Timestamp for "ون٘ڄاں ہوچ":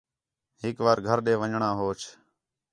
1.41-1.99